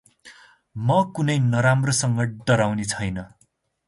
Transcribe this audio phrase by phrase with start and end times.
[0.75, 3.21] म कुनै नराम्रोसँग डराउने छैन।